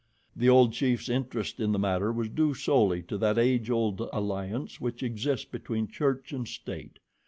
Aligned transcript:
The 0.35 0.49
old 0.49 0.73
chief's 0.73 1.09
interest 1.09 1.59
in 1.59 1.73
the 1.73 1.77
matter 1.77 2.11
was 2.11 2.27
due 2.27 2.55
solely 2.55 3.03
to 3.03 3.19
that 3.19 3.37
age 3.37 3.69
old 3.69 4.01
alliance 4.11 4.81
which 4.81 5.03
exists 5.03 5.45
between 5.45 5.87
church 5.89 6.33
and 6.33 6.47
state. 6.47 6.97